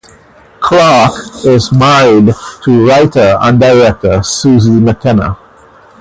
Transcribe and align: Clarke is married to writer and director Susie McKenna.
Clarke 0.59 1.45
is 1.45 1.71
married 1.71 2.33
to 2.63 2.87
writer 2.87 3.37
and 3.39 3.59
director 3.59 4.23
Susie 4.23 4.71
McKenna. 4.71 5.37